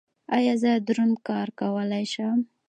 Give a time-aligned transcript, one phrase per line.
[0.35, 2.39] ایا زه دروند کار کولی شم؟